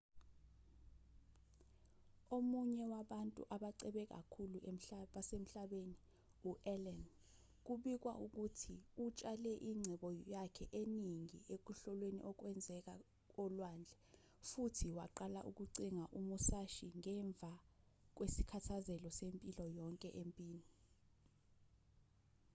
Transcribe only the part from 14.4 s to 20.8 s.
futhi waqala ukucinga imusashi ngemva kwesithakazelo sempilo yonke empini